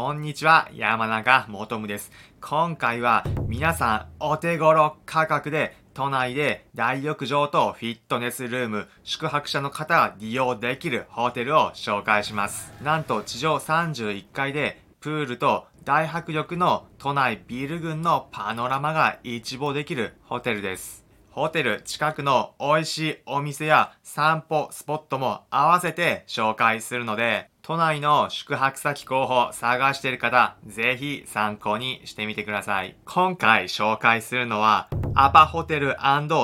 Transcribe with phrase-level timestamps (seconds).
[0.00, 2.12] こんにちは、山中もとむです。
[2.40, 12.72] 今回は皆さんお手頃価格で都内で大浴場とフィットネスルーム、宿泊者の方が利用できるホテルを紹介します。
[12.80, 21.04] なんと地上31階でプールと大迫力の都内ビル群のパノラマが一望できるホテルです。
[21.32, 32.96] ホテル近くの美味しいお店や散歩スポットも合わせて紹介するので、都内の宿泊先候補探している方、ぜひ参考にしてみてください。
[33.04, 35.94] 今回紹介するのは、アパホテル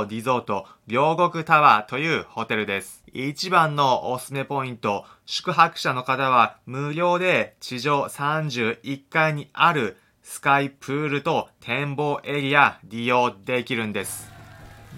[0.06, 3.02] リゾート両国タワーというホテルです。
[3.14, 14.34] 一番のおすすめポイント、宿泊者の方は無料で地上31階にあるスカイプールと展望エリア利用できるんです。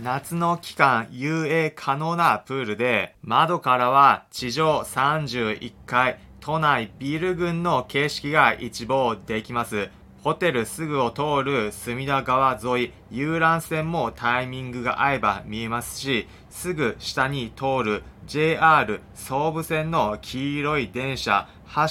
[0.03, 9.91] 夏の期間遊泳可能なプールで窓からは地上31階都内ビル群の景色が一望できます
[10.23, 21.49] ホテルすぐを通る隅田川沿い遊覧船もタイミングが合えば見えますしすぐ下に通る JR 総武線の黄色い電車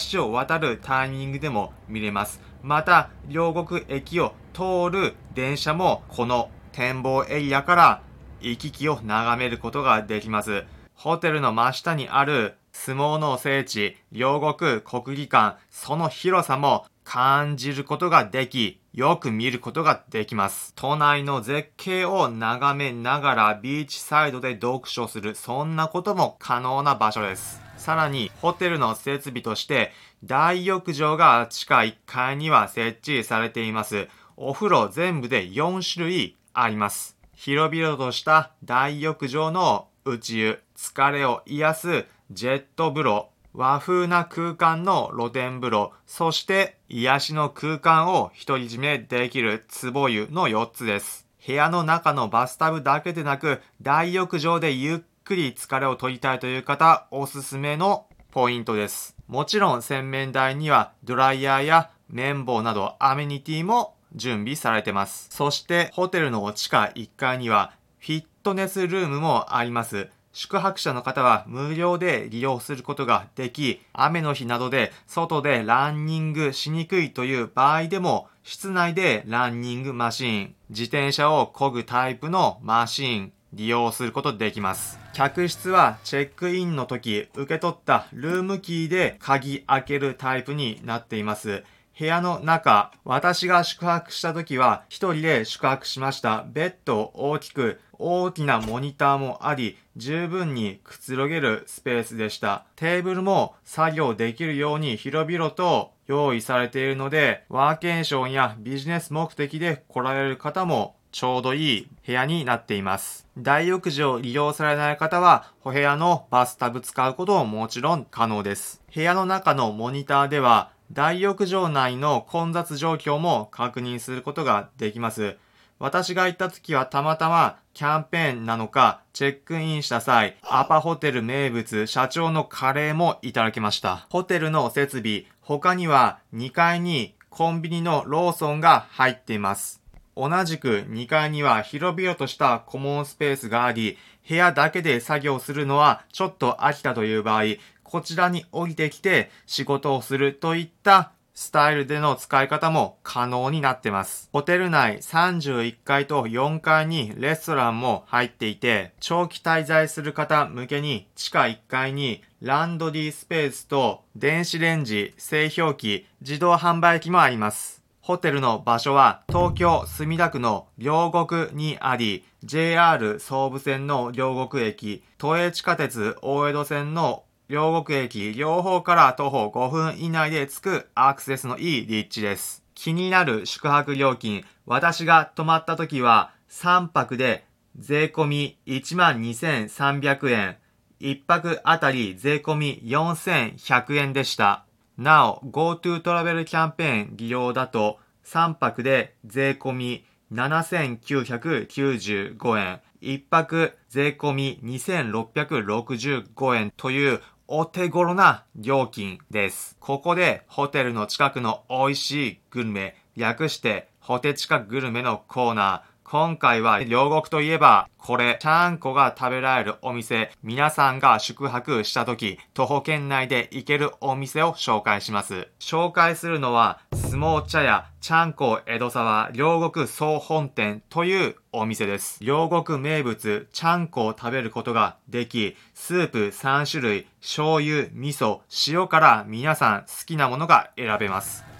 [0.09, 8.02] 橋を渡るタイミングでも見れますまた両国駅を通る電車もこの展望エリアから
[8.39, 10.64] 行き来を眺めることができます。
[10.95, 20.73] ホテルの真下にある相撲の聖地、両国国技館、その広さも感じることができ、よく見ることができます。
[20.76, 27.62] 都内の絶景を眺めながらビーチサイドで読書する、そんなことも可能な場所です。
[27.78, 29.92] さらに、ホテルの設備として、
[30.23, 34.10] 大浴場が地下1階には設置されています。
[34.36, 37.17] お風呂全部で4種類あります。
[37.34, 51.28] 広々とした大浴場の内湯、疲れを癒すジェット風呂、和風な空間の露天風呂、そして癒しの空間を独り占めできる壺湯の4つです。
[51.45, 59.16] 部屋の中のバスタブだけでなく、大浴場でゆっくり疲れを取りたいという方、おすすめのポイントです。
[59.28, 65.28] もちろん洗面台にはドライヤーや綿棒などアメニティも準備されてます。
[65.30, 70.10] そしてホテルの地下1階にはフィットネスルームもあります。
[70.36, 85.00] 宿泊者の方は無料で利用することができ、雨の日などで外でランニングしにくいという場合でも、室内でランニングマシン、自転車を漕ぐタイプのマシン、利用することできます。
[85.14, 91.64] 客室はチェックインの時、受け取ったルームキーで鍵開けるタイプになっています。
[91.98, 96.44] 部屋の中、私が宿泊した時は一人で宿泊しました。
[96.46, 102.66] ベッドを大きく、大きなモニターもあり、十分にくつろげるスペースでした。
[102.76, 113.26] テーブルも作業できるように広々と用意されているので、ワーケーションやビジネス目的で来られる方もちょうどいい部屋になっています。
[113.38, 118.82] 大浴場を利用されない方は、お部屋のバスタブ使うことももちろん可能です。
[118.94, 125.38] 部屋の中のモニターでは、大浴場内の混雑状況も確認することができます。
[125.77, 134.07] 私が行った時はたまたまキャンペーンなのかチェックインした際、アパホテル名物社長のカレーもいただきました。
[134.09, 139.81] ホテルの設備、他には2階にコンビニのローソンが入っています。
[140.15, 143.97] 同じく2階には広々としたコモンスペースがあり、
[144.27, 147.44] 部屋だけで作業するのはちょっと飽きたという場合、
[147.83, 154.30] こちらに降りてきて仕事をするといったスタイルでの使い方も可能になってます。
[154.31, 167.84] ホテル内31階と4階にレストランも入っていて、長期滞在する方向けに地下1階にランドリースペースと電子レンジ、製氷機、自動販売機もあります。
[168.00, 182.64] ホテルの場所は東京墨田区の両国にあり、JR 総武線の両国駅、都営地下鉄大江戸線の両国駅両方から徒歩5分以内で着くアクセスのいい立地です。
[182.74, 187.46] 気になる宿泊料金、私が泊まった時は3泊で
[187.78, 190.58] 税込み12,300円、
[191.00, 194.66] 1泊あたり税込み4100円でした。
[194.98, 200.04] なお、GoTo トラベルキャンペーン利用だと3泊で税込み
[200.34, 209.77] 7995円、1泊税込み2665円というお手頃な料金です。
[209.80, 225.48] ここでホテルの近くの美味しいグルメ、略してホテチカグルメのコーナー、今回は両国といえば、これ、ちゃんこが食べられるお店、皆さんが宿泊した時、徒歩圏内で行けるお店を紹介します。
[225.60, 232.24] 紹介するのは、相撲茶屋、ちゃんこ江戸沢両国総本店というお店です。
[232.24, 241.55] 両国名物、ちゃんこを食べることができ、スープ3種類、醤油、味噌、塩から皆さん好きなものが選べます。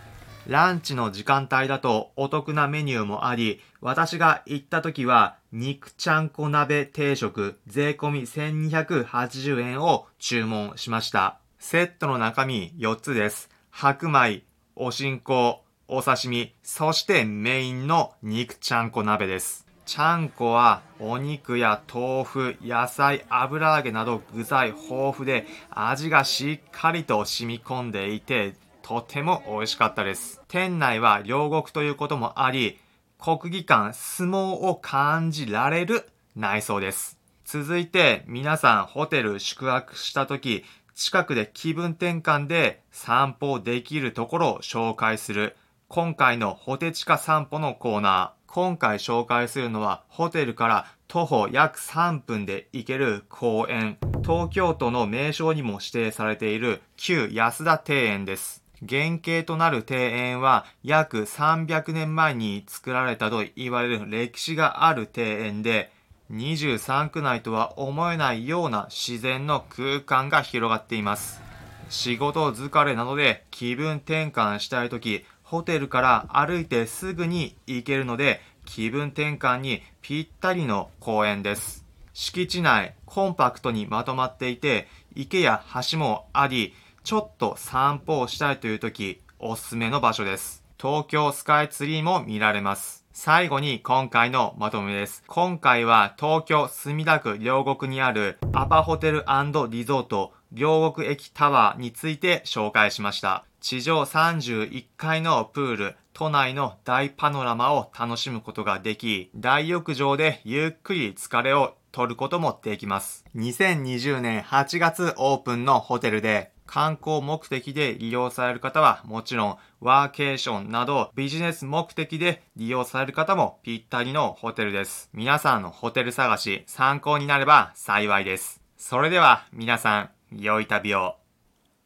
[0.48, 11.40] ランチの時間帯だとお得なメニューもあり、私が行った時は、肉ちゃんこ鍋定食税込み1280円を注文しました。
[11.58, 13.50] セットの中身4つです。
[13.72, 14.44] 白米、
[14.76, 19.66] おしんこ、お刺身、そしてメインの肉ちゃんこ鍋です。
[19.86, 28.56] ちゃんこはお肉や豆腐、野菜、油揚げなど具材豊富で味がしっかりと染み込んでいて
[28.88, 30.44] とても美味しかったです。
[30.48, 32.78] 店内は両国ということもあり、
[33.18, 37.18] 国技館相撲を感じられる内装です。
[37.46, 45.56] 続いて皆さんホテル宿泊した時、近くで気分転換で散歩できるところを紹介する
[45.88, 48.54] 今回のホテチカ散歩のコーナー。
[48.54, 53.98] 今回紹介するのはホテルから徒歩約3分で行ける公園。
[54.24, 58.65] 東京都の名称にも指定されている旧安田庭園です。
[58.88, 65.92] 原型となる庭園は約300年前に作られたと言われる歴史がある庭園で、
[66.32, 71.42] 23区内とは思えないような自然の空間が広がっています。
[71.90, 81.86] 仕事疲れなどで気分転換したいとき、ホテルから歩いてすぐに行けるので、気分転換にぴったりの公園です。
[82.14, 86.74] 敷地内、コンパクトにまとまっていて、池や橋もあり、
[87.06, 90.64] ちょっと散歩をしたいという時、おすすめの場所です。
[90.82, 93.06] 東京スカイツリーも見られます。
[93.14, 95.24] 最後に今回のまとめです。
[95.28, 99.24] 今回は東京墨田区両国にあるアパホテル
[99.70, 103.46] リゾート両国駅タワーについて紹介しました。
[103.62, 113.26] 地上31階のプール、都内の大パノラマを楽しむことができ、大浴場でゆっくり疲れを取ることもできます。
[113.36, 125.10] 2020年8月オープンのホテルで観光目的で利用される方はもちろん、ワーケーションなどビジネス目的で利用される方もぴったりのホテルです。
[125.14, 128.62] 皆さんのホテル探し参考になれば幸いです。
[128.78, 131.16] それでは皆さん、良い旅を。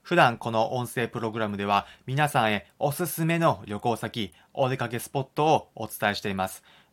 [0.01, 6.63] 普段この音声プログラムでは皆さんへおすすめの旅行先、お出かけスポットをお伝えしています。